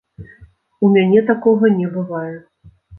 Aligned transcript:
У 0.87 0.89
мяне 0.97 1.23
такога 1.31 1.73
не 1.79 1.87
бывае. 1.95 2.35